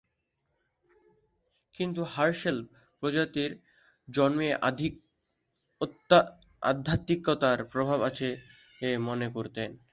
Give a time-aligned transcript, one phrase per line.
[1.73, 2.57] কিন্তু হার্শেল
[3.03, 3.51] প্রজাতির
[4.07, 4.49] জন্মে
[6.63, 8.27] আধ্যাত্মিকতার প্রভাব আছে
[9.01, 9.69] মনে করতেন।